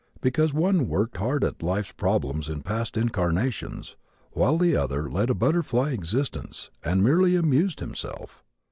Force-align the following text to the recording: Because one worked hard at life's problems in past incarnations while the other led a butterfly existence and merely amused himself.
Because 0.19 0.51
one 0.51 0.87
worked 0.89 1.17
hard 1.17 1.43
at 1.43 1.61
life's 1.61 1.91
problems 1.91 2.49
in 2.49 2.63
past 2.63 2.97
incarnations 2.97 3.95
while 4.31 4.57
the 4.57 4.75
other 4.75 5.07
led 5.07 5.29
a 5.29 5.35
butterfly 5.35 5.91
existence 5.91 6.71
and 6.83 7.03
merely 7.03 7.35
amused 7.35 7.81
himself. 7.81 8.43